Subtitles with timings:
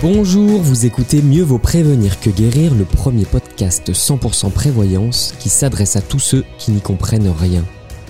[0.00, 5.96] Bonjour, vous écoutez Mieux vaut prévenir que guérir, le premier podcast 100% prévoyance qui s'adresse
[5.96, 7.64] à tous ceux qui n'y comprennent rien.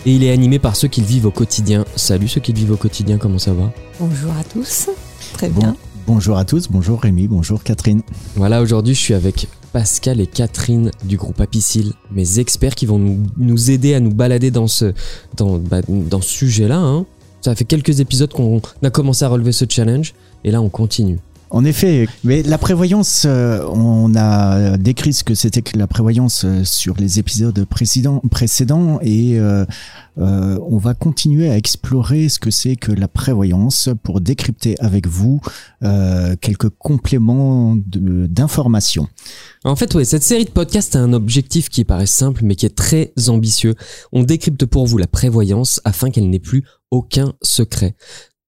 [0.04, 1.85] Et il est animé par ceux qui le vivent au quotidien.
[1.96, 3.72] Salut ceux qui le vivent au quotidien, comment ça va?
[4.00, 4.90] Bonjour à tous,
[5.32, 5.77] très Bon- bien.
[6.07, 8.02] bonjour à tous, bonjour Rémi, bonjour Catherine.
[8.36, 12.98] Voilà, aujourd'hui je suis avec Pascal et Catherine du groupe Apicil, mes experts qui vont
[12.98, 14.93] nous, nous aider à nous balader dans ce,
[15.36, 16.79] dans, bah, dans ce sujet-là.
[16.79, 17.07] hein.
[17.41, 20.13] Ça fait quelques épisodes qu'on a commencé à relever ce challenge
[20.44, 21.18] et là on continue.
[21.50, 26.44] En effet, mais la prévoyance, euh, on a décrit ce que c'était que la prévoyance
[26.44, 29.64] euh, sur les épisodes précédents, précédents et euh,
[30.16, 35.41] on va continuer à explorer ce que c'est que la prévoyance pour décrypter avec vous
[35.80, 39.06] quelques compléments d'informations.
[39.62, 42.66] En fait, ouais, cette série de podcasts a un objectif qui paraît simple mais qui
[42.66, 43.77] est très ambitieux.
[44.10, 47.94] On décrypte pour vous la prévoyance afin qu'elle n'ait plus aucun secret.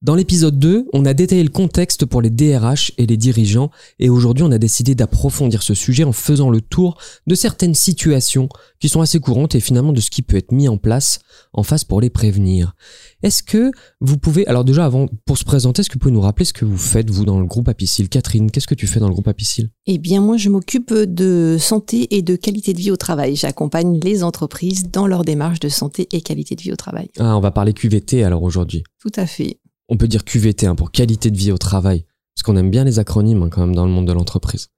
[0.03, 4.09] Dans l'épisode 2, on a détaillé le contexte pour les DRH et les dirigeants et
[4.09, 8.49] aujourd'hui on a décidé d'approfondir ce sujet en faisant le tour de certaines situations
[8.79, 11.19] qui sont assez courantes et finalement de ce qui peut être mis en place
[11.53, 12.73] en face pour les prévenir.
[13.21, 16.21] Est-ce que vous pouvez, alors déjà avant, pour se présenter, est-ce que vous pouvez nous
[16.21, 18.09] rappeler ce que vous faites vous dans le groupe Apicil?
[18.09, 19.69] Catherine, qu'est-ce que tu fais dans le groupe Apicil?
[19.85, 23.35] Eh bien, moi, je m'occupe de santé et de qualité de vie au travail.
[23.35, 27.11] J'accompagne les entreprises dans leur démarche de santé et qualité de vie au travail.
[27.19, 28.83] Ah, on va parler QVT alors aujourd'hui.
[28.99, 29.60] Tout à fait.
[29.93, 32.85] On peut dire QVT hein, pour qualité de vie au travail, parce qu'on aime bien
[32.85, 34.69] les acronymes hein, quand même dans le monde de l'entreprise.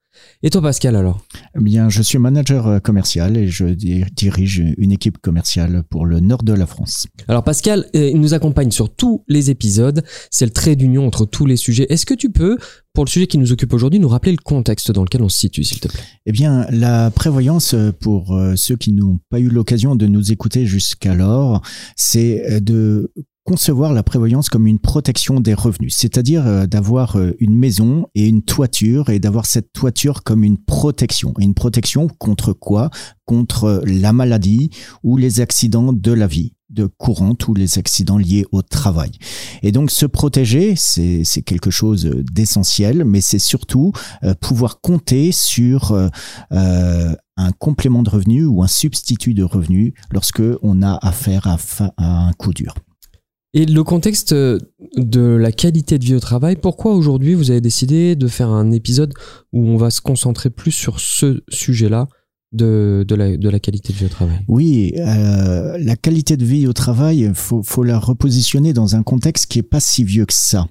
[0.42, 1.22] Et toi Pascal alors?
[1.55, 6.08] Eh bien, je suis manager euh, commercial et je di- dirige une équipe commerciale pour
[6.08, 7.05] le nord de la France.
[7.28, 11.25] Alors Pascal, euh, il nous accompagne sur tous les épisodes, c'est le trait d'union entre
[11.25, 11.86] tous les sujets.
[11.92, 12.58] Est-ce que tu peux,
[12.94, 15.38] pour le sujet qui nous occupe aujourd'hui, nous rappeler le contexte dans lequel on se
[15.39, 16.02] situe s'il te plaît?
[16.25, 20.66] Eh bien, la prévoyance, euh, pour ceux qui n'ont pas eu l'occasion de nous écouter
[20.66, 21.61] jusqu'alors,
[21.95, 23.11] c'est de
[23.44, 28.27] concevoir la prévoyance comme une protection des revenus, c'est-à-dire euh, d'avoir euh, une maison et
[28.27, 31.33] une toiture et d'avoir cette toiture comme une protection.
[31.39, 32.89] Et une protection contre quoi?
[33.26, 34.70] Contre la maladie
[35.04, 39.11] ou les accidents de la vie de courante ou les accidents liés au travail.
[39.61, 43.92] Et donc se protéger, c'est quelque chose d'essentiel, mais c'est surtout
[44.23, 46.08] euh, pouvoir compter sur euh,
[46.52, 51.58] euh, un complément de revenu ou un substitut de revenu lorsque on a affaire à,
[51.58, 52.73] fa- à un coup dur.
[53.55, 54.58] Et le contexte euh,
[54.97, 58.71] de la qualité de vie au travail, pourquoi aujourd'hui vous avez décidé de faire un
[58.71, 59.14] épisode
[59.52, 62.08] où on va se concentrer plus sur ce sujet-là?
[62.53, 66.45] De, de, la, de la qualité de vie au travail Oui, euh, la qualité de
[66.45, 70.25] vie au travail, faut, faut la repositionner dans un contexte qui est pas si vieux
[70.25, 70.67] que ça.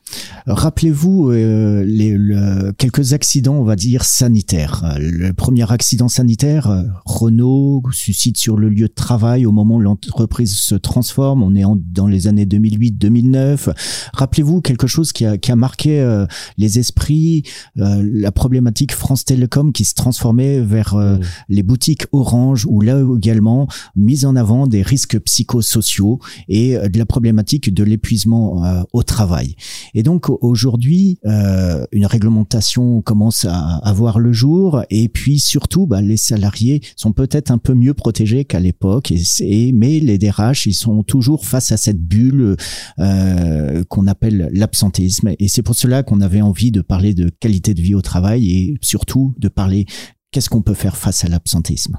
[0.47, 4.97] Rappelez-vous euh, les, le- quelques accidents, on va dire sanitaires.
[4.98, 9.81] Le premier accident sanitaire, euh, Renault suscite sur le lieu de travail au moment où
[9.81, 11.42] l'entreprise se transforme.
[11.42, 13.71] On est en- dans les années 2008-2009.
[14.15, 16.26] Rappelez-vous quelque chose qui a, qui a marqué euh,
[16.59, 17.42] les esprits,
[17.78, 21.16] euh, la problématique France Télécom qui se transformait vers euh,
[21.48, 23.66] les boutiques Orange ou là également
[23.97, 29.03] mise en avant des risques psychosociaux et euh, de la problématique de l'épuisement euh, au
[29.03, 29.55] travail.
[29.94, 36.03] Et donc aujourd'hui, euh, une réglementation commence à avoir le jour et puis surtout, bah,
[36.03, 39.10] les salariés sont peut-être un peu mieux protégés qu'à l'époque.
[39.41, 42.56] Et, mais les DRH, ils sont toujours face à cette bulle
[42.99, 45.31] euh, qu'on appelle l'absentéisme.
[45.39, 48.50] Et c'est pour cela qu'on avait envie de parler de qualité de vie au travail
[48.50, 49.87] et surtout de parler
[50.32, 51.98] qu'est-ce qu'on peut faire face à l'absentéisme?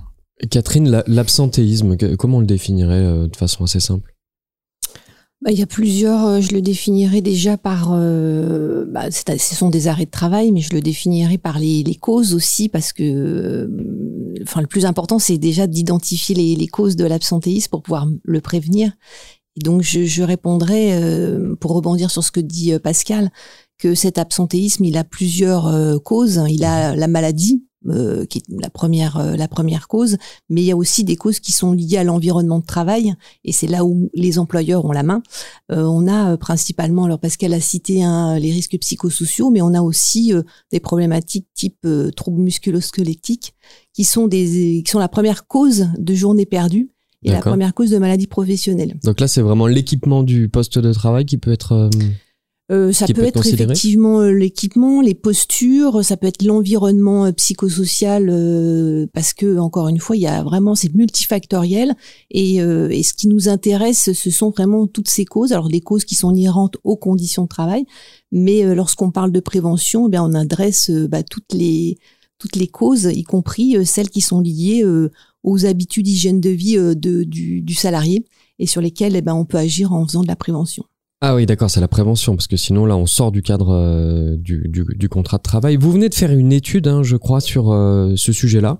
[0.50, 4.14] Catherine, la- l'absentéisme, comment on le définirait euh, de façon assez simple?
[5.42, 9.70] Bah, il y a plusieurs, euh, je le définirais déjà par, euh, bah, ce sont
[9.70, 13.04] des arrêts de travail, mais je le définirais par les, les causes aussi, parce que,
[13.04, 13.68] euh,
[14.44, 18.42] enfin, le plus important, c'est déjà d'identifier les, les causes de l'absentéisme pour pouvoir le
[18.42, 18.94] prévenir.
[19.58, 23.30] Et donc, je, je répondrais, euh, pour rebondir sur ce que dit Pascal,
[23.78, 26.42] que cet absentéisme, il a plusieurs euh, causes.
[26.48, 30.18] Il a la maladie, euh, qui est la première, euh, la première cause,
[30.50, 33.14] mais il y a aussi des causes qui sont liées à l'environnement de travail,
[33.44, 35.22] et c'est là où les employeurs ont la main.
[35.72, 39.74] Euh, on a euh, principalement, alors Pascal a cité hein, les risques psychosociaux, mais on
[39.74, 43.54] a aussi euh, des problématiques type euh, troubles musculo-squelettiques,
[43.94, 46.92] qui sont des, qui sont la première cause de journées perdues
[47.24, 49.00] et la première cause de maladie professionnelle.
[49.04, 51.90] Donc là, c'est vraiment l'équipement du poste de travail qui peut être...
[52.72, 57.32] euh, ça peut, peut être effectivement euh, l'équipement, les postures, ça peut être l'environnement euh,
[57.34, 61.94] psychosocial, euh, parce que encore une fois, il y a vraiment c'est multifactoriel
[62.32, 65.52] et, euh, et ce qui nous intéresse, ce sont vraiment toutes ces causes.
[65.52, 67.86] Alors des causes qui sont inhérentes aux conditions de travail,
[68.32, 71.98] mais euh, lorsqu'on parle de prévention, eh bien on adresse bah, toutes les
[72.40, 74.84] toutes les causes, y compris celles qui sont liées
[75.44, 78.26] aux habitudes d'hygiène de vie de, du, du salarié
[78.60, 80.84] et sur lesquelles eh ben, on peut agir en faisant de la prévention.
[81.26, 84.36] Ah oui, d'accord, c'est la prévention, parce que sinon là, on sort du cadre euh,
[84.36, 85.78] du, du, du, contrat de travail.
[85.78, 88.80] Vous venez de faire une étude, hein, je crois, sur euh, ce sujet-là.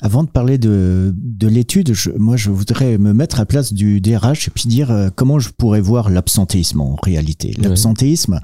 [0.00, 4.00] Avant de parler de, de l'étude, moi je voudrais me mettre à la place du
[4.00, 7.54] DRH et puis dire euh, comment je pourrais voir l'absentéisme en réalité.
[7.58, 8.40] L'absentéisme,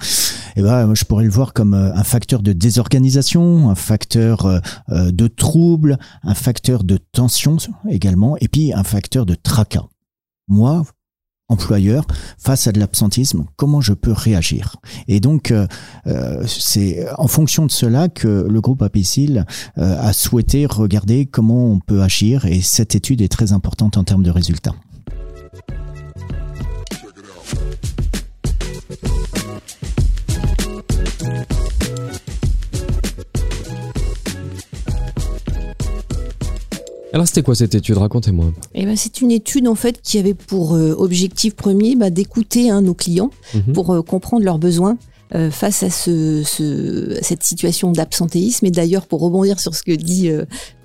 [0.57, 4.61] eh ben, je pourrais le voir comme un facteur de désorganisation, un facteur
[4.91, 7.57] de trouble, un facteur de tension
[7.89, 9.87] également, et puis un facteur de tracas.
[10.49, 10.85] Moi,
[11.49, 12.07] employeur
[12.39, 14.77] face à de l'absentisme, comment je peux réagir?
[15.09, 15.67] Et donc, euh,
[16.07, 19.45] euh, c'est en fonction de cela que le groupe Apicil
[19.79, 24.05] euh, a souhaité regarder comment on peut agir et cette étude est très importante en
[24.05, 24.75] termes de résultats.
[37.17, 37.97] Alors c'était quoi cette étude?
[37.97, 38.53] Racontez-moi.
[38.75, 42.69] Eh ben, c'est une étude en fait qui avait pour euh, objectif premier bah, d'écouter
[42.69, 43.73] hein, nos clients mhm.
[43.73, 44.99] pour euh, comprendre leurs besoins.
[45.35, 48.67] Euh, face à ce, ce, cette situation d'absentéisme.
[48.67, 50.31] Et d'ailleurs, pour rebondir sur ce que dit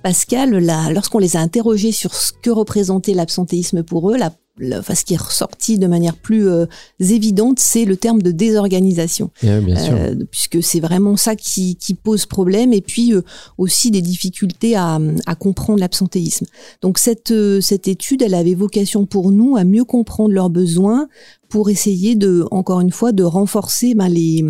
[0.02, 0.50] Pascal,
[0.92, 4.32] lorsqu'on les a interrogés sur ce que représentait l'absentéisme pour eux, la
[4.74, 6.66] enfin, ce qui est ressorti de manière plus euh,
[7.00, 9.30] évidente, c'est le terme de désorganisation.
[9.44, 12.72] Euh, puisque c'est vraiment ça qui, qui, pose problème.
[12.72, 13.22] Et puis euh,
[13.58, 16.46] aussi des difficultés à, à comprendre l'absentéisme.
[16.82, 21.08] Donc cette, cette étude, elle avait vocation pour nous à mieux comprendre leurs besoins
[21.52, 24.42] pour essayer de, encore une fois, de renforcer ben, les,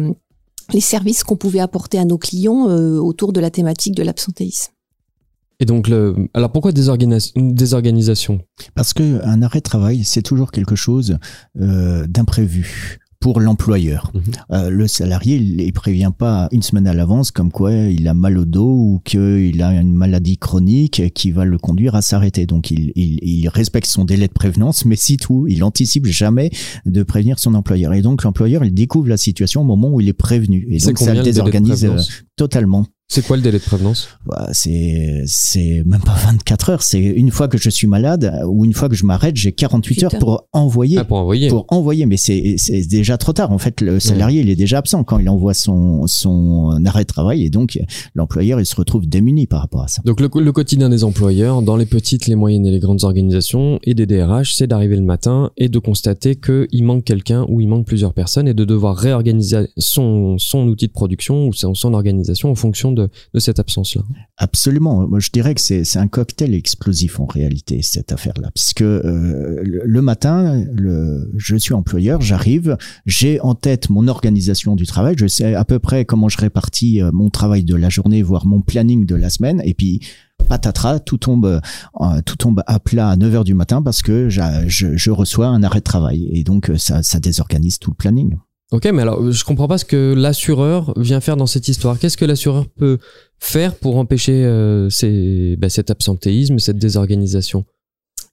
[0.72, 2.66] les services qu'on pouvait apporter à nos clients
[3.00, 4.70] autour de la thématique de l'absentéisme.
[5.58, 6.14] Et donc, le...
[6.32, 8.40] alors pourquoi une désorganisation?
[8.76, 11.19] Parce qu'un arrêt de travail, c'est toujours quelque chose
[11.60, 14.10] euh, d'imprévu pour l'employeur.
[14.12, 14.22] Mhm.
[14.50, 18.14] Euh, le salarié, il ne prévient pas une semaine à l'avance comme quoi il a
[18.14, 22.46] mal au dos ou qu'il a une maladie chronique qui va le conduire à s'arrêter.
[22.46, 26.50] Donc il, il, il, respecte son délai de prévenance, mais si tout, il anticipe jamais
[26.84, 27.94] de prévenir son employeur.
[27.94, 30.66] Et donc l'employeur, il découvre la situation au moment où il est prévenu.
[30.69, 31.96] Et donc ça le désorganise euh,
[32.36, 32.86] totalement.
[33.14, 34.09] C'est quoi le délai de prévenance?
[34.25, 36.82] Bah, C'est c'est même pas 24 heures.
[36.82, 40.05] C'est une fois que je suis malade ou une fois que je m'arrête, j'ai 48
[40.05, 40.97] heures pour envoyer.
[40.97, 41.50] Ah, pour envoyer.
[41.50, 43.53] Pour envoyer, mais c'est c'est déjà trop tard.
[43.53, 47.06] En fait, le salarié il est déjà absent quand il envoie son son arrêt de
[47.06, 47.79] travail et donc
[48.14, 50.00] l'employeur il se retrouve démuni par rapport à ça.
[50.06, 53.79] Donc le, le quotidien des employeurs dans les petites, les moyennes et les grandes organisations
[53.85, 57.61] et des DRH, c'est d'arriver le matin et de constater que il manque quelqu'un ou
[57.61, 61.75] il manque plusieurs personnes et de devoir réorganiser son son outil de production ou son,
[61.75, 63.01] son organisation en fonction de
[63.34, 64.02] de, cette absence-là.
[64.37, 65.06] Absolument.
[65.08, 68.50] Moi, je dirais que c'est un cocktail explosif en réalité, cette affaire-là.
[68.54, 70.64] Puisque euh, le, matin,
[71.37, 72.76] je suis employeur, j'arrive,
[73.06, 77.02] j'ai en tête mon organisation du travail, je sais à peu près comment je répartis
[77.02, 80.00] euh, mon travail de la journée, voire mon planning de la semaine, et puis
[80.48, 81.60] patatras, tout tombe,
[82.00, 85.62] euh, tout tombe à plat à 9 heures du matin parce que je, reçois un
[85.62, 86.28] arrêt de travail.
[86.32, 88.37] Et donc, ça désorganise tout le planning.
[88.72, 91.98] Ok, mais alors je comprends pas ce que l'assureur vient faire dans cette histoire.
[91.98, 92.98] Qu'est-ce que l'assureur peut
[93.38, 94.88] faire pour empêcher euh,
[95.58, 97.66] bah, cet absentéisme, cette désorganisation?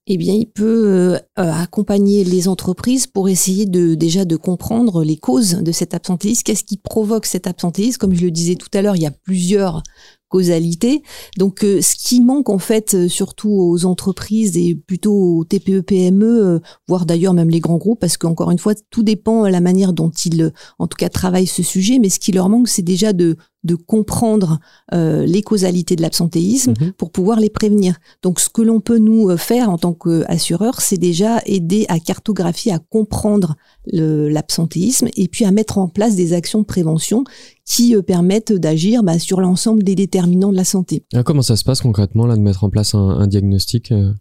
[0.08, 5.04] Eh bien, il peut euh, euh, accompagner les entreprises pour essayer de déjà de comprendre
[5.04, 6.42] les causes de cet absentéisme.
[6.44, 7.98] Qu'est-ce qui provoque cet absentéisme?
[8.00, 9.84] Comme je le disais tout à l'heure, il y a plusieurs
[10.30, 11.04] causalité.
[11.38, 15.82] Donc, euh, ce qui manque en fait, euh, surtout aux entreprises et plutôt aux TPE,
[15.82, 19.50] PME, euh, voire d'ailleurs même les grands groupes, parce qu'encore une fois, tout dépend de
[19.50, 22.00] la manière dont ils, en tout cas, travaillent ce sujet.
[22.00, 24.60] Mais ce qui leur manque, c'est déjà de de comprendre
[24.94, 26.94] les causalités de l'absentéisme mhm.
[26.94, 27.98] pour pouvoir les prévenir.
[28.24, 32.72] Donc, ce que l'on peut nous faire en tant qu'assureur, c'est déjà aider à cartographier,
[32.72, 33.58] à comprendre
[33.92, 37.24] l'absentéisme et puis à mettre en place des actions de prévention
[37.66, 41.04] qui euh, permettent d'agir bah, sur l'ensemble des déterminants de la santé.
[41.14, 44.12] Ah, comment ça se passe concrètement là de mettre en place un, diagnostic euh?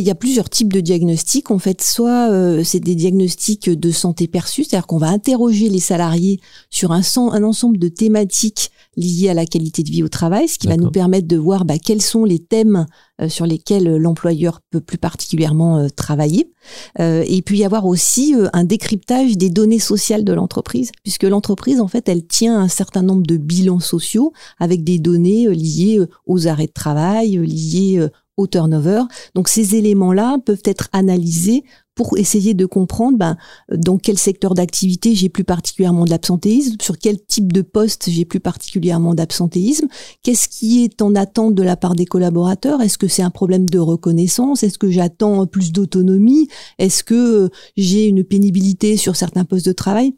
[0.00, 1.50] Il y a plusieurs types de diagnostics.
[1.50, 5.80] En fait, soit euh, c'est des diagnostics de santé perçue, c'est-à-dire qu'on va interroger les
[5.80, 10.48] salariés sur un, un, ensemble de thématiques liées à la qualité de vie au travail,
[10.48, 12.86] ce qui va nous permettre de voir bah, quels sont les thèmes
[13.20, 16.50] euh, sur lesquels l'employeur peut plus particulièrement euh, travailler.
[16.98, 21.80] et il peut y avoir aussi un décryptage des données sociales de l'entreprise, puisque l'entreprise,
[21.80, 26.46] en fait, elle tient un certain nombre de bilans sociaux avec des données liées aux
[26.46, 29.02] arrêts de travail, liées au turnover.
[29.34, 33.36] Donc ces éléments-là peuvent être analysés pour essayer de comprendre ben,
[33.70, 38.24] dans quel secteur d'activité j'ai plus particulièrement de l'absentéisme, sur quel type de poste j'ai
[38.24, 39.88] plus particulièrement d'absentéisme,
[40.22, 43.68] qu'est-ce qui est en attente de la part des collaborateurs, est-ce que c'est un problème
[43.68, 46.48] de reconnaissance, est-ce que j'attends plus d'autonomie,
[46.78, 50.14] est-ce que j'ai une pénibilité sur certains postes de travail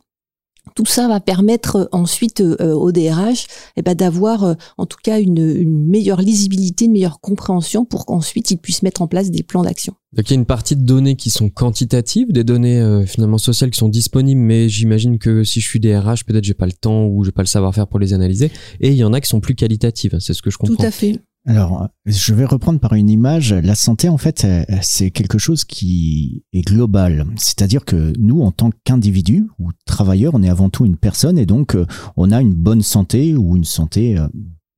[0.75, 5.87] tout ça va permettre ensuite au DRH eh ben, d'avoir en tout cas une, une,
[5.87, 9.95] meilleure lisibilité, une meilleure compréhension pour qu'ensuite ils puissent mettre en place des plans d'action.
[10.13, 13.71] Donc il y a une partie de données qui sont quantitatives, des données finalement sociales
[13.71, 17.07] qui sont disponibles, mais j'imagine que si je suis DRH, peut-être j'ai pas le temps
[17.07, 18.51] ou j'ai pas le savoir-faire pour les analyser.
[18.81, 20.77] Et il y en a qui sont plus qualitatives, c'est ce que je comprends.
[20.77, 21.21] Tout à fait.
[21.47, 23.53] Alors, je vais reprendre par une image.
[23.53, 24.47] La santé, en fait,
[24.81, 27.27] c'est quelque chose qui est global.
[27.37, 31.45] C'est-à-dire que nous, en tant qu'individu ou travailleur, on est avant tout une personne et
[31.45, 31.87] donc euh,
[32.17, 34.27] on a une bonne santé ou une santé euh,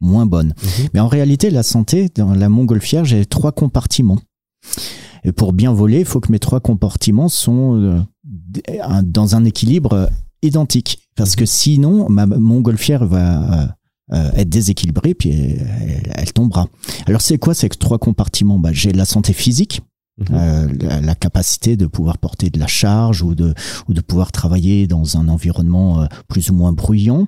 [0.00, 0.48] moins bonne.
[0.48, 0.88] Mhm.
[0.92, 4.18] Mais en réalité, la santé, dans la montgolfière, j'ai trois compartiments.
[5.22, 10.10] Et pour bien voler, il faut que mes trois compartiments sont euh, dans un équilibre
[10.42, 11.08] identique.
[11.14, 13.75] Parce que sinon, ma montgolfière va
[14.12, 15.30] euh, être déséquilibrée, puis
[16.14, 16.68] elle, tombera.
[17.06, 18.58] Alors c'est quoi ces trois compartiments?
[18.58, 19.80] Bah, J'ai la santé physique,
[20.18, 20.26] mhm.
[20.32, 23.54] euh, la, capacité de pouvoir porter de la charge ou de,
[23.88, 27.26] ou de pouvoir travailler dans un environnement euh, plus ou moins bruyant.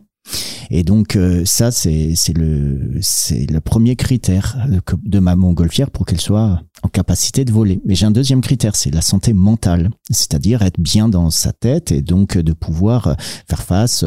[0.70, 3.00] Et donc euh, ça, c'est le,
[3.32, 4.56] le premier critère
[5.02, 7.80] de ma montgolfière pour qu'elle soit en capacité de voler.
[7.84, 11.92] Mais j'ai un deuxième critère, c'est la santé mentale, c'est-à-dire être bien dans sa tête
[11.92, 13.16] et donc de pouvoir
[13.48, 14.04] faire face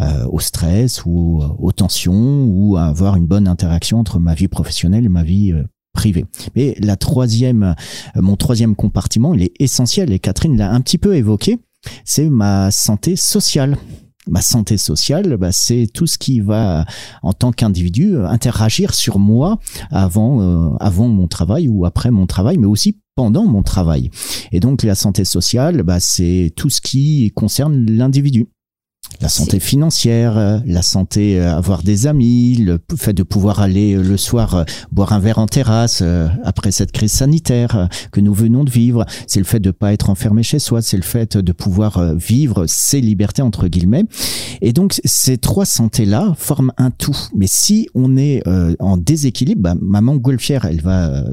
[0.00, 5.04] euh, au stress ou aux tensions ou avoir une bonne interaction entre ma vie professionnelle
[5.04, 6.24] et ma vie euh, privée.
[6.56, 7.74] Mais la troisième,
[8.14, 11.58] mon troisième compartiment, il est essentiel et Catherine l'a un petit peu évoqué,
[12.04, 13.76] c'est ma santé sociale
[14.28, 16.84] ma santé sociale, bah, c'est tout ce qui va,
[17.22, 19.58] en tant qu'individu, interagir sur moi
[19.90, 24.10] avant, euh, avant mon travail ou après mon travail, mais aussi pendant mon travail.
[24.52, 28.48] Et donc la santé sociale, bah, c'est tout ce qui concerne l'individu
[29.20, 33.94] la santé financière, euh, la santé euh, avoir des amis, le fait de pouvoir aller
[33.94, 36.02] euh, le soir boire un verre en terrasse
[36.44, 40.10] après cette crise sanitaire que nous venons de vivre, c'est le fait de pas être
[40.10, 44.04] enfermé chez soi, c'est le fait de pouvoir vivre ses libertés entre guillemets.
[44.60, 47.16] Et donc ces trois santé-là forment un tout.
[47.34, 48.42] Mais si on est
[48.78, 51.24] en déséquilibre, bah, maman golfière, elle va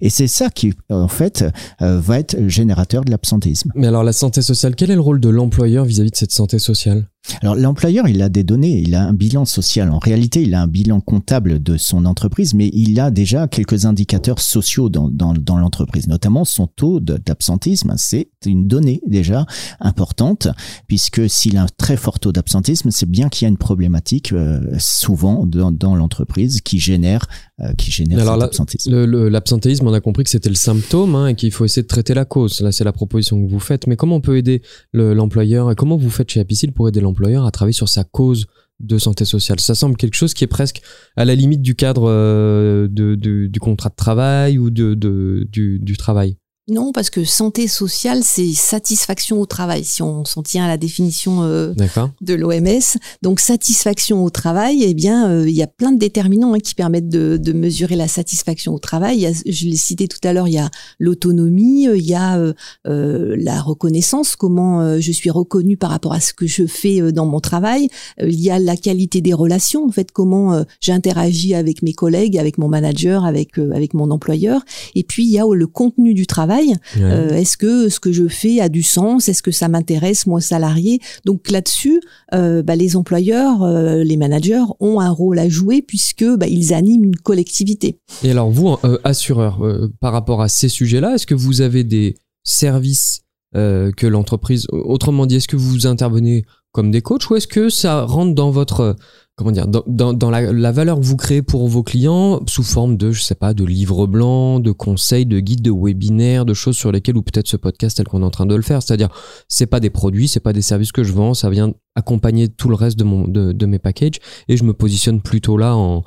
[0.00, 1.44] et c'est ça qui en fait
[1.82, 3.70] euh, va être générateur de l'absentéisme.
[3.74, 6.58] Mais alors la santé sociale, quel est le rôle de l'employeur vis-à-vis de cette santé
[6.58, 7.06] sociale?
[7.42, 9.90] Alors l'employeur, il a des données, il a un bilan social.
[9.90, 13.84] En réalité, il a un bilan comptable de son entreprise, mais il a déjà quelques
[13.84, 17.94] indicateurs sociaux dans, dans, dans l'entreprise, notamment son taux d'absentisme.
[17.96, 19.46] C'est une donnée déjà
[19.80, 20.48] importante,
[20.88, 24.32] puisque s'il a un très fort taux d'absentisme, c'est bien qu'il y a une problématique
[24.32, 27.26] euh, souvent dans, dans l'entreprise qui génère
[27.60, 29.04] euh, qui génère Alors, l'absentisme.
[29.28, 32.14] L'absentéisme, on a compris que c'était le symptôme hein, et qu'il faut essayer de traiter
[32.14, 32.60] la cause.
[32.60, 33.86] Là, c'est la proposition que vous faites.
[33.86, 34.62] Mais comment on peut aider
[34.94, 38.04] l'employeur et comment vous faites chez Apicil pour aider l'employeur employeur à travailler sur sa
[38.04, 38.46] cause
[38.80, 39.60] de santé sociale.
[39.60, 40.80] Ça semble quelque chose qui est presque
[41.16, 46.36] à la limite du cadre euh, du contrat de travail ou du travail.
[46.70, 50.76] Non, parce que santé sociale, c'est satisfaction au travail, si on s'en tient à la
[50.76, 51.74] définition euh,
[52.20, 52.96] de l'OMS.
[53.22, 56.76] Donc satisfaction au travail, eh bien, euh, il y a plein de déterminants hein, qui
[56.76, 59.32] permettent de, mesurer la satisfaction au travail.
[59.44, 63.60] je l'ai cité tout à l'heure, il y a l'autonomie, il y a euh, la
[63.60, 67.88] reconnaissance, comment je suis reconnu par rapport à ce que je fais dans mon travail.
[68.22, 72.56] il y a la qualité des relations, en fait, comment j'interagis avec mes collègues, avec
[72.56, 74.62] mon manager, avec avec mon employeur.
[74.94, 76.59] Et puis il y a le contenu du travail
[76.98, 79.28] euh, est-ce que ce que je fais a du sens?
[79.28, 81.00] Est-ce que ça m'intéresse moi salarié?
[81.24, 82.00] Donc là-dessus,
[82.34, 86.72] euh, bah, les employeurs, euh, les managers ont un rôle à jouer puisque bah, ils
[86.72, 87.98] animent une collectivité.
[88.22, 89.60] Et alors vous, assureur,
[90.00, 95.36] par rapport à ces sujets-là, est-ce que vous avez des services que l'entreprise, autrement dit,
[95.36, 98.96] est-ce que vous intervenez comme des coachs ou est-ce que ça rentre dans votre
[99.40, 103.22] comment dire, dans, la, valeur que vous créez pour vos clients sous forme de, je
[103.22, 107.16] sais pas, de livres blancs, de conseils, de guides, de webinaires, de choses sur lesquelles
[107.16, 108.82] ou peut-être ce podcast tel qu'on est en train de le faire?
[108.82, 109.08] C'est-à-dire,
[109.48, 112.68] c'est pas des produits, c'est pas des services que je vends, ça vient accompagner tout
[112.68, 116.04] le reste de mes packages et je me positionne plutôt là en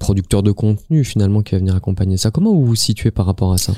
[0.00, 2.32] producteur de contenu finalement qui va venir accompagner ça.
[2.32, 3.74] Comment vous vous situez par rapport à ça?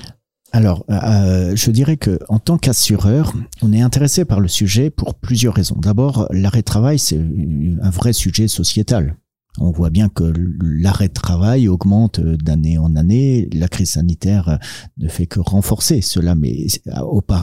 [0.52, 4.90] Alors, euh, euh, je dirais que en tant qu'assureur, on est intéressé par le sujet
[4.90, 5.76] pour plusieurs raisons.
[5.78, 9.16] D'abord, l'arrêt de travail, c'est un vrai sujet sociétal.
[9.58, 13.48] On voit bien que l'arrêt de travail augmente d'année en année.
[13.52, 14.58] La crise sanitaire
[14.98, 16.34] ne fait que renforcer cela.
[16.34, 16.66] Mais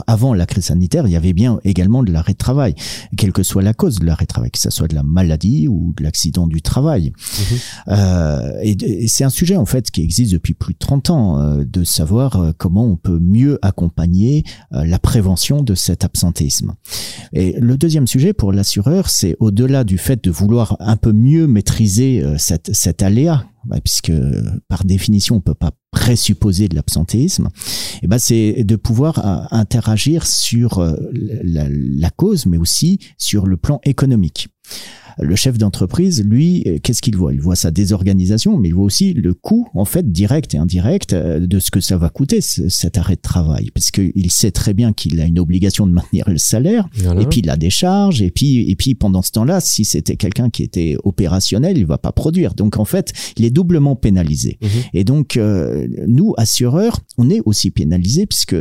[0.06, 2.74] avant la crise sanitaire, il y avait bien également de l'arrêt de travail,
[3.16, 5.68] quelle que soit la cause de l'arrêt de travail, que ce soit de la maladie
[5.68, 7.12] ou de l'accident du travail.
[7.12, 7.58] Mhm.
[7.88, 11.64] Euh, et, c'est un sujet en fait qui existe depuis plus de 30 ans, euh,
[11.64, 16.74] de savoir euh, comment on peut mieux accompagner la prévention de cet absentéisme.
[17.32, 21.46] Et le deuxième sujet pour l'assureur, c'est au-delà du fait de vouloir un peu mieux
[21.46, 22.03] maîtriser
[22.38, 23.46] cette, cet aléa,
[23.82, 24.12] puisque
[24.68, 27.48] par définition on peut pas présupposer de l'absentéisme,
[28.02, 30.80] eh ben c'est de pouvoir interagir sur
[31.12, 34.48] la, la cause, mais aussi sur le plan économique.
[35.18, 37.32] Le chef d'entreprise, lui, qu'est-ce qu'il voit?
[37.32, 41.12] Il voit sa désorganisation, mais il voit aussi le coût, en fait, direct et indirect
[41.12, 43.70] euh, de ce que ça va coûter, cet arrêt de travail.
[43.72, 47.40] Parce qu'il sait très bien qu'il a une obligation de maintenir le salaire, et puis
[47.40, 50.62] il a des charges, et puis, et puis pendant ce temps-là, si c'était quelqu'un qui
[50.62, 52.54] était opérationnel, il va pas produire.
[52.54, 54.58] Donc, en fait, il est doublement pénalisé.
[54.62, 54.68] Mhm.
[54.94, 58.56] Et donc, euh, nous, assureurs, on est aussi pénalisés puisque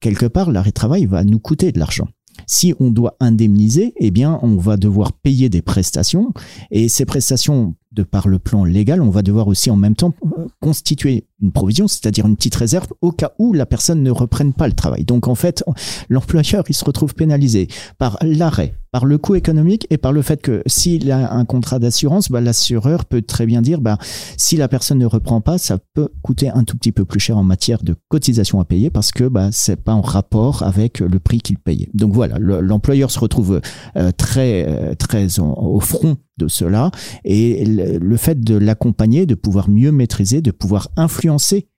[0.00, 2.08] quelque part, l'arrêt de travail va nous coûter de l'argent.
[2.46, 6.32] Si on doit indemniser, eh bien, on va devoir payer des prestations.
[6.70, 10.14] Et ces prestations de par le plan légal, on va devoir aussi en même temps
[10.24, 14.54] euh, constituer une provision, c'est-à-dire une petite réserve au cas où la personne ne reprenne
[14.54, 15.04] pas le travail.
[15.04, 15.62] Donc en fait,
[16.08, 20.40] l'employeur, il se retrouve pénalisé par l'arrêt, par le coût économique et par le fait
[20.40, 23.98] que s'il a un contrat d'assurance, bah, l'assureur peut très bien dire, bah,
[24.38, 27.36] si la personne ne reprend pas, ça peut coûter un tout petit peu plus cher
[27.36, 31.18] en matière de cotisation à payer parce que bah, c'est pas en rapport avec le
[31.18, 31.90] prix qu'il payait.
[31.92, 33.60] Donc voilà, l'employeur se retrouve
[33.96, 36.90] euh, très, euh, très au front de cela
[37.24, 41.25] et le fait de l'accompagner, de pouvoir mieux maîtriser, de pouvoir influencer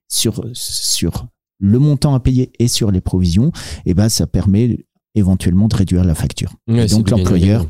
[0.09, 1.27] sur, sur
[1.61, 3.49] le montant à payer et sur les provisions,
[3.85, 6.55] et eh ben ça permet éventuellement de réduire la facture.
[6.67, 7.67] donc l'employeur,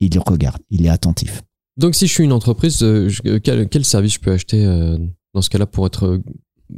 [0.00, 1.42] il regarde, il est attentif.
[1.76, 4.98] Donc si je suis une entreprise, euh, euh, quel, service je peux acheter euh,
[5.32, 6.20] dans ce cas-là pour être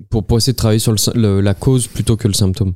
[0.08, 2.74] pour, pour essayer de travailler sur la cause plutôt que le symptôme?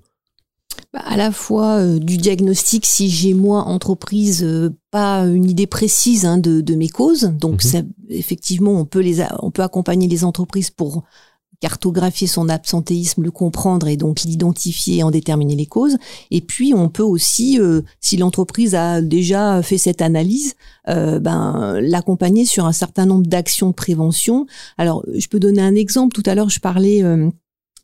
[0.92, 5.66] Bah, à la fois euh, du diagnostic si j'ai moi entreprise euh, pas une idée
[5.66, 7.92] précise hein, de, de, mes causes donc mhm.
[8.08, 11.04] effectivement on peut les on peut accompagner les entreprises pour
[11.60, 15.96] cartographier son absentéisme, le comprendre et donc l'identifier et en déterminer les causes.
[16.30, 20.54] Et puis on peut aussi, euh, si l'entreprise a déjà fait cette analyse,
[20.86, 24.46] ben l'accompagner sur un certain nombre d'actions de prévention.
[24.78, 26.14] Alors je peux donner un exemple.
[26.14, 27.02] Tout à l'heure je parlais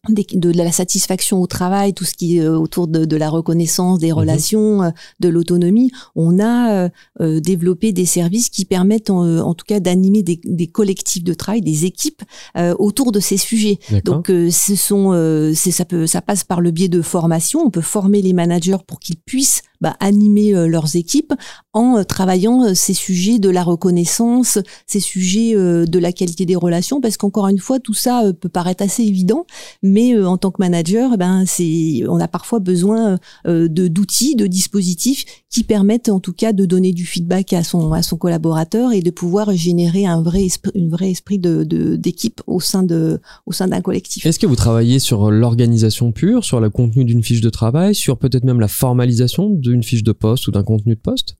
[0.08, 4.08] de la satisfaction au travail, tout ce qui est euh, autour de, la reconnaissance, des
[4.08, 4.18] mhm.
[4.18, 9.80] relations, euh, de l'autonomie, on a euh, développé des services qui permettent en, tout cas
[9.80, 12.22] d'animer des, des, collectifs de travail, des équipes
[12.78, 13.78] autour de ces sujets.
[14.04, 15.12] Donc ce sont,
[15.54, 17.60] ça peut, ça passe par le biais de formation.
[17.64, 21.34] On peut former les managers pour qu'ils puissent bah, animer euh, leurs équipes
[21.72, 26.56] en euh, travaillant euh, ces sujets de la reconnaissance, ces sujets de la qualité des
[26.56, 29.46] relations, parce qu'encore une fois, tout ça peut paraître assez évident,
[29.82, 34.46] mais en tant que manager, eh ben c'est, on a parfois besoin de d'outils, de
[34.46, 38.92] dispositifs qui permettent en tout cas de donner du feedback à son à son collaborateur
[38.92, 41.64] et de pouvoir générer un vrai esprit, une vrai esprit de
[41.96, 44.26] d'équipe au sein de au sein d'un collectif.
[44.26, 48.18] Est-ce que vous travaillez sur l'organisation pure, sur le contenu d'une fiche de travail, sur
[48.18, 51.36] peut-être même la formalisation de d'une fiche de poste ou d'un contenu de poste?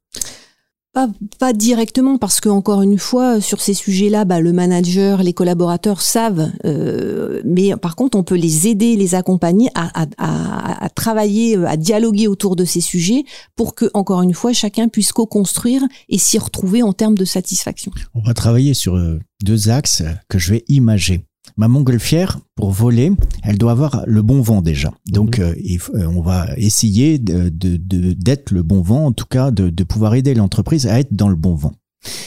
[0.93, 1.09] Pas,
[1.41, 6.01] pas directement parce que encore une fois sur ces sujets-là, bah, le manager, les collaborateurs
[6.01, 11.57] savent, euh, mais par contre on peut les aider, les accompagner à, à, à, travailler,
[11.67, 13.25] à dialoguer autour de ces sujets
[13.57, 17.91] pour que encore une fois chacun puisse co-construire et s'y retrouver en termes de satisfaction.
[18.15, 21.25] On va travailler sur euh, deux axes que je vais imager
[21.57, 23.13] ma montgolfière, pour voler,
[23.43, 24.93] elle doit avoir le bon vent déjà.
[25.11, 25.45] Donc, mhm.
[25.45, 29.85] euh, euh, on va essayer d'être de, le bon vent, en tout cas de, de
[29.85, 31.73] pouvoir aider l'entreprise à être dans le bon vent.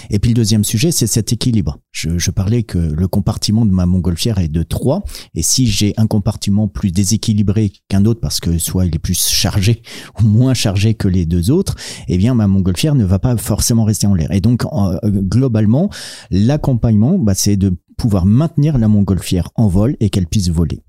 [0.09, 1.77] Et puis le deuxième sujet, c'est cet équilibre.
[1.91, 5.03] Je, je, parlais que le compartiment de ma montgolfière est de 3,
[5.35, 9.27] et si j'ai un compartiment plus déséquilibré qu'un autre, parce que soit il est plus
[9.27, 9.81] chargé
[10.21, 11.75] ou moins chargé que les deux autres,
[12.07, 14.31] eh bien ma montgolfière ne va pas forcément rester en l'air.
[14.31, 15.89] Et donc euh, globalement,
[16.31, 20.81] l'accompagnement, bah, c'est de pouvoir maintenir la montgolfière en vol et qu'elle puisse voler.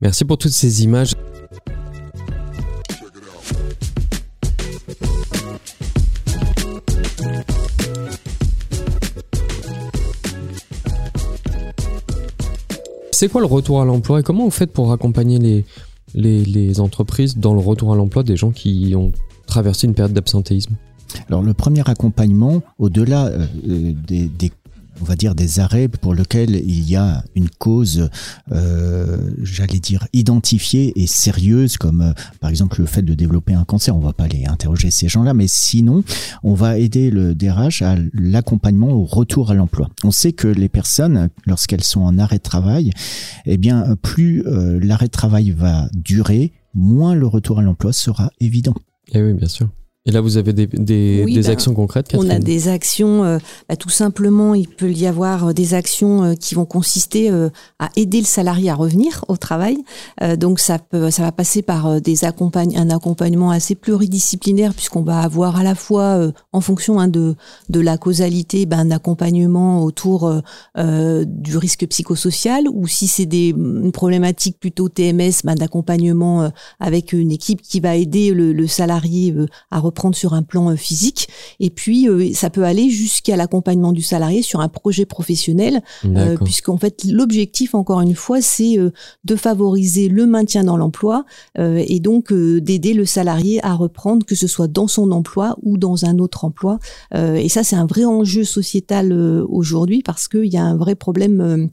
[0.00, 1.14] Merci pour toutes ces images.
[13.18, 15.64] C'est quoi le retour à l'emploi et comment vous faites pour accompagner les,
[16.14, 19.10] les, entreprises dans le retour à l'emploi des gens qui ont
[19.48, 20.76] traversé une période d'absentéisme?
[21.28, 24.52] Alors le premier accompagnement, au-delà euh, des, des,
[25.00, 28.08] on va dire des arrêts pour lesquels il y a une cause,
[28.52, 33.64] euh, j'allais dire identifiée et sérieuse, comme euh, par exemple le fait de développer un
[33.64, 33.96] cancer.
[33.96, 36.02] On va pas aller interroger ces gens-là, mais sinon,
[36.42, 39.88] on va aider le DRH à l'accompagnement au retour à l'emploi.
[40.04, 42.90] On sait que les personnes, lorsqu'elles sont en arrêt de travail,
[43.46, 48.30] eh bien, plus euh, l'arrêt de travail va durer, moins le retour à l'emploi sera
[48.40, 48.74] évident.
[49.12, 49.68] Eh oui, bien sûr.
[50.08, 53.24] Et là, vous avez des, des, des ben, actions concrètes Catherine On a des actions,
[53.24, 57.30] euh, bah, tout simplement, il peut y avoir euh, des actions euh, qui vont consister
[57.78, 59.76] à aider le salarié à revenir au travail.
[60.38, 65.56] donc ça peut, ça va passer par des un accompagnement assez pluridisciplinaire puisqu'on va avoir
[65.56, 67.34] à la fois, en fonction hein, de,
[67.68, 70.32] de la causalité, ben, un accompagnement autour
[70.76, 77.30] du risque psychosocial ou si c'est des une problématique plutôt TMS, ben, d'accompagnement avec une
[77.30, 79.34] équipe qui va aider le, le salarié
[79.70, 81.28] à reprendre prendre sur un plan euh, physique.
[81.58, 86.36] Et puis, euh, ça peut aller jusqu'à l'accompagnement du salarié sur un projet professionnel, euh,
[86.44, 88.76] puisqu'en fait, l'objectif, encore une fois, c'est
[89.24, 91.24] de favoriser le maintien dans l'emploi
[91.58, 96.04] et donc d'aider le salarié à reprendre, que ce soit dans son emploi ou dans
[96.04, 96.78] un autre emploi.
[97.14, 99.12] et ça, c'est un vrai enjeu sociétal
[99.48, 101.70] aujourd'hui parce qu'il y a un vrai problème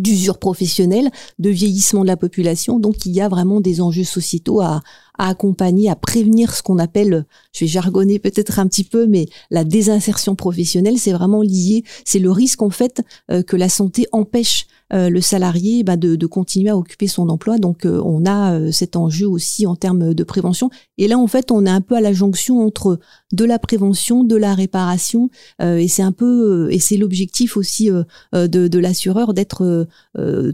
[0.00, 2.78] d'usure professionnelle, de vieillissement de la population.
[2.78, 4.82] Donc il y a vraiment des enjeux sociétaux à,
[5.18, 9.64] accompagner, à prévenir ce qu'on appelle, je vais jargonner peut-être un petit peu, mais la
[9.64, 14.66] désinsertion professionnelle, c'est vraiment lié, c'est le risque en fait euh, que la santé empêche
[14.92, 17.58] euh, le salarié bah, de, de, continuer à occuper son emploi.
[17.58, 20.70] Donc euh, on a cet enjeu aussi en termes de prévention.
[20.98, 22.98] Et là en fait on est un peu à la jonction entre
[23.32, 25.28] de la prévention, de la réparation,
[25.60, 27.90] et c'est un peu et c'est l'objectif aussi
[28.32, 29.86] de, de l'assureur d'être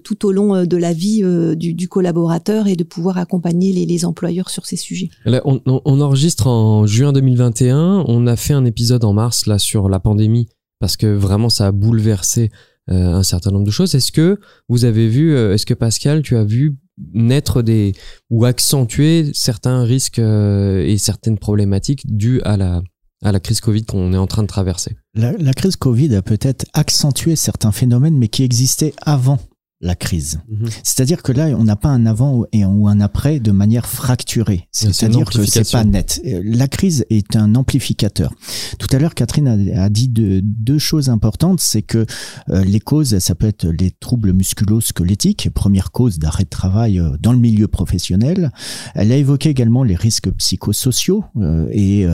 [0.04, 1.22] tout au long de la vie
[1.56, 5.10] du, du, collaborateur et de pouvoir accompagner les, les employeurs sur ces sujets.
[5.44, 8.04] on, on, enregistre en juin 2021.
[8.08, 10.48] On a fait un épisode en mars là sur la pandémie
[10.80, 13.94] parce que vraiment ça a bouleversé euh, un certain nombre de choses.
[13.94, 16.76] Est-ce que vous avez vu, euh, est-ce que Pascal, tu as vu
[17.14, 17.94] naître des
[18.30, 22.82] ou accentuer certains risques euh, et certaines problématiques dues à la
[23.24, 24.96] à la crise Covid qu'on est en train de traverser?
[25.14, 29.38] La, la crise Covid a peut-être accentué certains phénomènes, mais qui existaient avant
[29.82, 30.40] la crise.
[30.48, 30.68] Mhm.
[30.84, 34.68] C'est-à-dire que là, on n'a pas un avant et ou un après de manière fracturée.
[34.70, 36.22] C'est-à-dire que c'est pas net.
[36.24, 38.32] La crise est un amplificateur.
[38.78, 41.60] Tout à l'heure, Catherine a, dit deux choses importantes.
[41.60, 42.06] C'est que
[42.48, 47.16] euh, les causes, ça peut être les troubles musculo-squelettiques, première cause d'arrêt de travail euh,
[47.20, 48.52] dans le milieu professionnel.
[48.94, 52.06] Elle a évoqué également les risques psychosociaux euh, et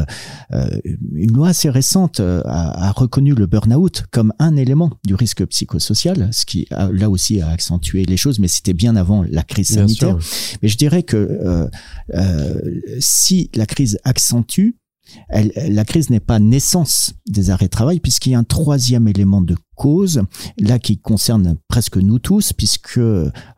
[1.15, 6.29] une loi assez récente a, a reconnu le burn-out comme un élément du risque psychosocial,
[6.33, 9.75] ce qui a, là aussi a accentuer les choses, mais c'était bien avant la crise
[9.75, 10.17] sanitaire.
[10.63, 11.69] Mais je dirais que euh,
[12.15, 12.55] euh,
[13.01, 14.77] si la crise accentue,
[15.29, 19.09] elle, la crise n'est pas naissance des arrêts de travail, puisqu'il y a un troisième
[19.09, 20.23] élément de cause,
[20.59, 23.01] là qui concerne presque nous tous, puisque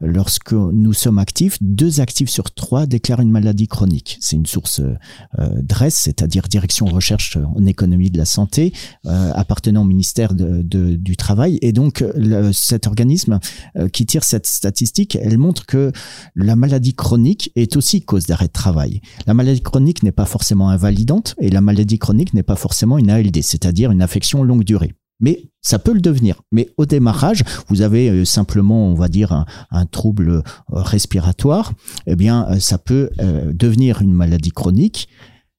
[0.01, 4.19] lorsque nous sommes actifs, deux actifs sur trois déclarent une maladie chronique.
[4.21, 8.73] C'est une source euh, DRESS, c'est-à-dire Direction Recherche en économie de la santé,
[9.07, 11.59] euh, appartenant au ministère de, de, du Travail.
[11.63, 13.41] Et donc, le, cet organisme
[13.77, 15.91] euh, qui tire cette statistique, elle montre que
[16.37, 19.01] la maladie chronique est aussi cause d'arrêt de travail.
[19.27, 23.11] La maladie chronique n'est pas forcément invalidante et la maladie chronique n'est pas forcément une
[23.11, 26.43] ALD, c'est-à-dire une affection longue durée mais ça peut le devenir.
[26.51, 31.73] Mais au démarrage, vous avez euh, simplement, on va dire, un, trouble euh, respiratoire,
[32.07, 33.11] eh bien, euh, ça peut
[33.53, 35.09] devenir une maladie chronique.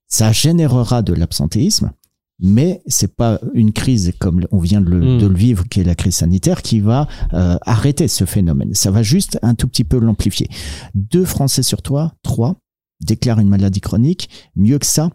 [0.08, 1.92] Ça générera de l'absentéisme,
[2.40, 5.20] mais c'est pas une crise comme on vient de le, hmm.
[5.20, 8.74] de le vivre, qui est la crise sanitaire, qui va arrêter ce phénomène.
[8.74, 10.50] Ça va juste un tout petit peu l'amplifier.
[10.96, 12.58] Deux Français sur trois, trois,
[13.02, 14.30] déclarent une maladie chronique.
[14.56, 15.10] Mieux que ça,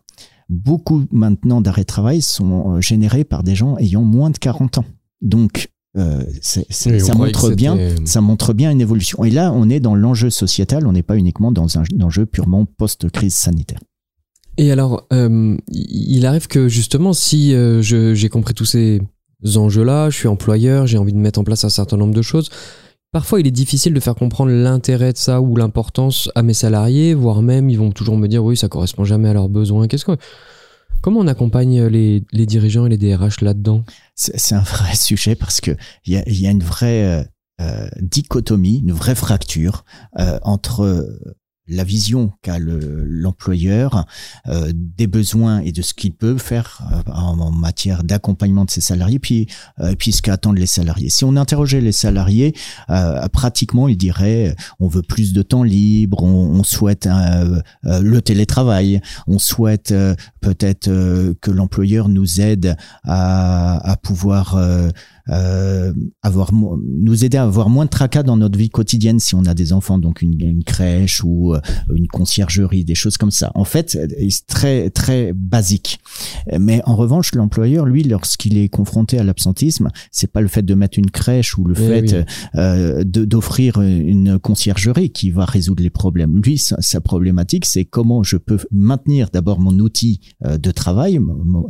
[0.48, 4.78] beaucoup maintenant d'arrêts de travail sont euh, générés par des gens ayant moins de 40
[4.78, 4.84] ans.
[5.20, 9.24] Donc, euh, ça montre bien, ça montre bien une évolution.
[9.24, 12.66] Et là, on est dans l'enjeu sociétal, on n'est pas uniquement dans un, enjeu purement
[12.66, 13.80] post-crise sanitaire.
[14.58, 19.00] Et alors, euh, il arrive que justement, si j'ai compris tous ces
[19.54, 22.50] enjeux-là, je suis employeur, j'ai envie de mettre en place un certain nombre de choses,
[23.12, 27.14] Parfois, il est difficile de faire comprendre l'intérêt de ça ou l'importance à mes salariés,
[27.14, 29.86] voire même ils vont toujours me dire oui, ça correspond jamais à leurs besoins.
[29.88, 30.16] Qu'est-ce que
[31.02, 33.84] Comment on accompagne les, dirigeants et les DRH là-dedans?
[34.14, 37.24] C'est un vrai sujet parce que il y a, une vraie euh,
[37.60, 39.84] euh, dichotomie, une vraie fracture
[40.18, 41.06] euh, entre
[41.68, 44.06] la vision qu'a l'employeur
[44.46, 48.80] euh, des besoins et de ce qu'il peut faire euh, en, matière d'accompagnement de ses
[48.80, 49.46] salariés, puis,
[49.80, 51.10] euh, puis ce qu'attendent les salariés.
[51.10, 52.54] Si on interrogeait les salariés,
[52.90, 57.08] euh, pratiquement ils diraient on veut plus de temps libre, on, on souhaite
[57.82, 59.94] le télétravail, on souhaite
[60.40, 60.86] peut-être
[61.40, 64.58] que l'employeur nous aide à, à pouvoir
[65.28, 69.44] euh, avoir nous aider à avoir moins de tracas dans notre vie quotidienne si on
[69.44, 71.60] a des enfants, donc une, une crèche ou euh,
[71.94, 73.52] une conciergerie, des choses comme ça.
[73.54, 75.98] En fait, c'est très très basique.
[76.58, 80.74] Mais en revanche, l'employeur, lui, lorsqu'il est confronté à l'absentisme, c'est pas le fait de
[80.74, 86.40] mettre une crèche ou le fait euh, d'offrir une conciergerie qui va résoudre les problèmes.
[86.42, 91.18] Lui, sa, sa problématique, c'est comment je peux maintenir d'abord mon outil euh, de travail,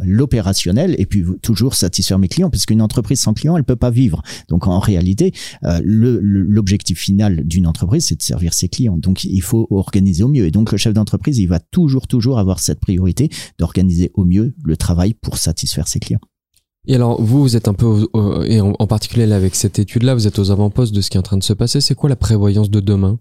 [0.02, 3.90] l'opérationnel, et puis toujours satisfaire mes clients, parce qu'une entreprise sans clients, elle peut pas
[3.90, 4.22] vivre.
[4.48, 5.32] Donc en réalité,
[5.64, 8.96] euh, l'objectif final d'une entreprise, c'est de servir ses clients.
[8.96, 10.46] Donc il faut organiser au mieux.
[10.46, 13.28] Et donc le chef d'entreprise, il va toujours, toujours avoir cette priorité
[13.58, 16.20] d'organiser au mieux le travail pour satisfaire ses clients.
[16.86, 18.06] Et alors, vous, vous êtes un peu,
[18.46, 21.24] et en, particulier avec cette étude-là, vous êtes aux avant-postes de ce qui est en
[21.24, 21.80] train de se passer.
[21.80, 23.18] C'est quoi la prévoyance de demain?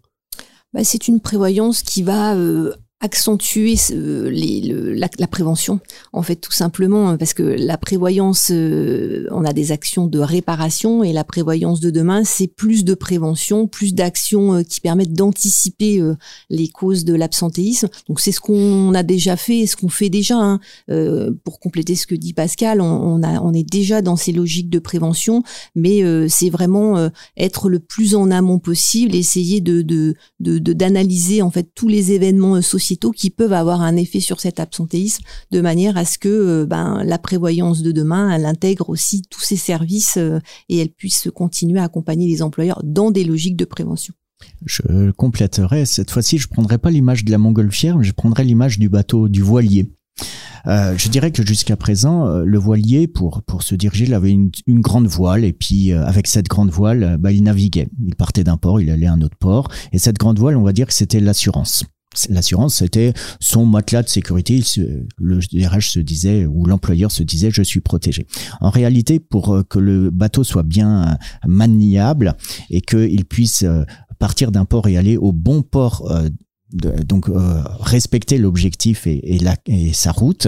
[0.74, 2.74] Bah, C'est une prévoyance qui va euh,
[3.06, 4.62] accentuer les,
[4.96, 5.80] la, prévention,
[6.12, 11.04] en fait, tout simplement, parce que la prévoyance, euh, on a des actions de réparation
[11.04, 16.02] et la prévoyance de demain, c'est plus de prévention, plus d'actions euh, qui permettent d'anticiper
[16.02, 16.16] euh,
[16.50, 17.90] les causes de l'absentéisme.
[18.10, 20.36] Donc c'est ce qu'on a déjà fait et ce qu'on fait déjà.
[20.36, 20.60] Hein.
[21.44, 25.44] pour compléter ce que dit Pascal, on, est déjà dans ces logiques de prévention,
[25.76, 31.88] mais c'est vraiment être le plus en amont possible, essayer de d'analyser en fait tous
[31.88, 32.62] les événements
[33.12, 37.04] qui peuvent avoir un effet sur cet absentéisme de manière à ce que euh, ben,
[37.04, 41.80] la prévoyance de demain, elle intègre aussi tous ces services euh, et elle puisse continuer
[41.80, 44.14] à accompagner les employeurs dans des logiques de prévention.
[44.66, 48.80] Je compléterai, cette fois-ci, je prendrai pas l'image de la montgolfière, mais je prendrai l'image
[48.80, 49.88] du bateau, du voilier.
[50.68, 54.52] Euh, je dirais que jusqu'à présent, le voilier, pour, pour se diriger, il avait une,
[54.82, 57.88] grande voile et puis avec cette grande voile, bah, il naviguait.
[58.06, 59.70] Il partait d'un port, il allait à un autre port.
[59.94, 61.86] Et cette grande voile, on va dire que c'était l'assurance
[62.30, 64.64] l'assurance, c'était son matelas de sécurité.
[65.18, 68.28] le DRH se disait, ou l'employeur se disait, je suis protégé.
[68.62, 71.16] En réalité, pour euh, que le bateau soit bien euh,
[71.48, 72.36] maniable
[72.70, 73.84] et qu'il puisse euh,
[74.20, 76.10] partir d'un port et aller au bon port
[76.74, 77.30] donc
[77.80, 80.48] respecter l'objectif et, et sa route,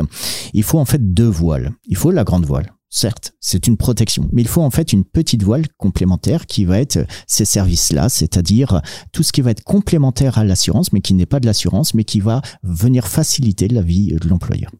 [0.53, 1.71] il faut en fait deux voiles.
[1.85, 5.03] Il faut la grande voile Certes, c'est une protection, mais il faut en fait une
[5.03, 10.37] petite voile complémentaire qui va être ces services-là, c'est-à-dire tout ce qui va être complémentaire
[10.37, 14.15] à l'assurance, mais qui n'est pas de l'assurance, mais qui va venir faciliter la vie
[14.15, 14.71] de l'employeur.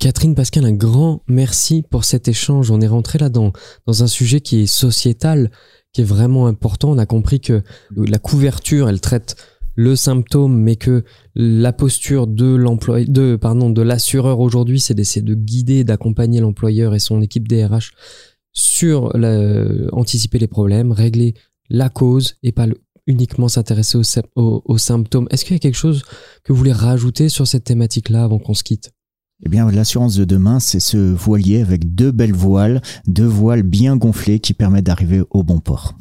[0.00, 2.70] Catherine Pascal, un grand merci pour cet échange.
[2.70, 3.52] On est rentré là dans,
[3.86, 5.50] dans un sujet qui est sociétal,
[5.92, 6.90] qui est vraiment important.
[6.90, 7.62] On a compris que
[7.94, 9.36] la couverture, elle traite
[9.80, 15.84] le symptôme, mais que la posture de pardon, de l'assureur aujourd'hui, c'est d'essayer de guider,
[15.84, 17.92] d'accompagner l'employeur et son équipe DRH
[18.52, 19.10] sur
[19.92, 21.32] anticiper les problèmes, régler
[21.70, 22.66] la cause et pas
[23.06, 23.96] uniquement s'intéresser
[24.36, 25.26] aux, symptômes.
[25.30, 26.02] Est-ce qu'il y a quelque chose
[26.44, 28.90] que vous voulez rajouter sur cette thématique-là avant qu'on se quitte?
[29.46, 33.96] Eh bien, l'assurance de demain, c'est ce voilier avec deux belles voiles, deux voiles bien
[33.96, 35.96] gonflées qui permettent d'arriver au bon port.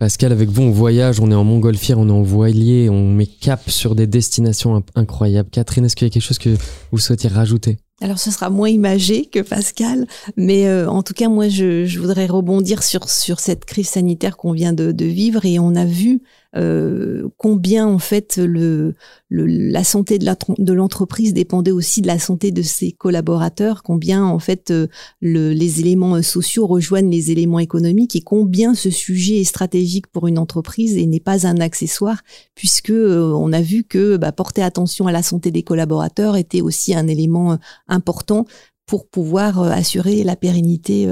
[0.00, 3.26] Pascal, avec vous, on voyage, on est en montgolfière, on est en voilier, on met
[3.26, 5.50] cap sur des destinations incroyables.
[5.50, 6.56] Catherine, est-ce qu'il y a quelque chose que
[6.90, 7.76] vous souhaitiez rajouter?
[8.00, 10.06] Alors ce sera moins imagé que Pascal,
[10.38, 14.52] mais euh, en tout cas moi je, voudrais rebondir sur sur cette crise sanitaire qu'on
[14.52, 16.22] vient de, de, vivre et on a vu
[16.56, 18.94] euh, combien en fait le,
[19.30, 24.70] la santé de l'entreprise dépendait aussi de la santé de ses collaborateurs, combien en fait
[24.70, 24.88] euh,
[25.20, 30.08] le, les éléments euh, sociaux rejoignent les éléments économiques et combien ce sujet est stratégique
[30.08, 32.20] pour une entreprise et n'est pas un accessoire
[32.56, 36.94] puisque on a vu que bah, porter attention à la santé des collaborateurs était aussi
[36.94, 38.44] un élément important
[38.86, 41.08] pour pouvoir assurer la pérennité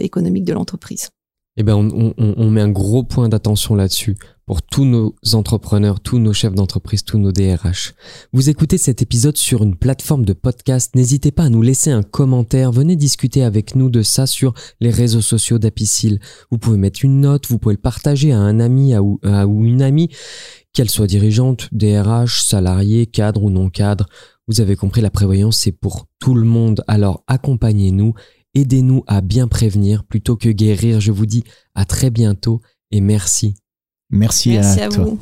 [0.00, 1.10] économique de l'entreprise.
[1.56, 4.16] Eh ben, on, on, on met un gros point d'attention là-dessus
[4.48, 7.92] pour tous nos entrepreneurs, tous nos chefs d'entreprise, tous nos DRH.
[8.32, 12.02] Vous écoutez cet épisode sur une plateforme de podcast, n'hésitez pas à nous laisser un
[12.02, 16.18] commentaire, venez discuter avec nous de ça sur les réseaux sociaux d'Apicil.
[16.50, 19.82] Vous pouvez mettre une note, vous pouvez le partager à un ami ou, ou une
[19.82, 20.08] amie,
[20.72, 24.06] qu'elle soit dirigeante, DRH, salarié, cadre ou non cadre.
[24.46, 26.82] Vous avez compris, la prévoyance, c'est pour tout le monde.
[26.88, 28.14] Alors accompagnez-nous,
[28.54, 31.02] aidez-nous à bien prévenir plutôt que guérir.
[31.02, 33.54] Je vous dis à très bientôt et merci
[34.10, 35.04] Merci, à, toi.
[35.04, 35.18] vous.